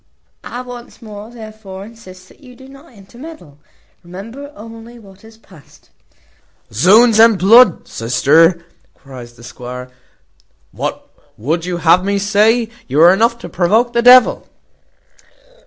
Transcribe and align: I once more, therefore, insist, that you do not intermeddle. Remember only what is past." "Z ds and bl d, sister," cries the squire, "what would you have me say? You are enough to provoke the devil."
I 0.43 0.61
once 0.63 0.99
more, 0.99 1.29
therefore, 1.29 1.85
insist, 1.85 2.27
that 2.29 2.39
you 2.39 2.55
do 2.55 2.67
not 2.67 2.91
intermeddle. 2.93 3.59
Remember 4.03 4.51
only 4.55 4.97
what 4.97 5.23
is 5.23 5.37
past." 5.37 5.91
"Z 6.73 7.05
ds 7.05 7.19
and 7.19 7.37
bl 7.37 7.61
d, 7.65 7.71
sister," 7.83 8.65
cries 8.95 9.33
the 9.35 9.43
squire, 9.43 9.91
"what 10.71 11.07
would 11.37 11.65
you 11.65 11.77
have 11.77 12.03
me 12.03 12.17
say? 12.17 12.69
You 12.87 12.99
are 13.01 13.13
enough 13.13 13.37
to 13.45 13.47
provoke 13.47 13.93
the 13.93 14.01
devil." 14.01 14.49